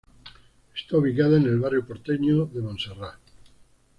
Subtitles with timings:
[0.75, 3.19] Está ubicada en el barrio porteño de Montserrat.